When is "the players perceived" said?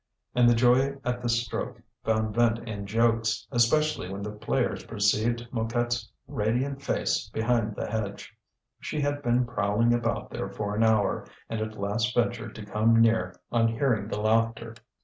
4.23-5.47